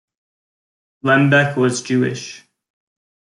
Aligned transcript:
Lembeck 1.03 1.55
was 1.57 1.83
Jewish. 1.83 2.43